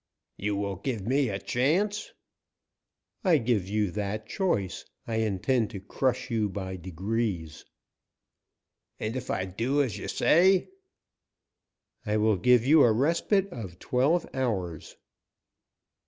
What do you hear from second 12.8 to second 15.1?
a respite of twelve hours."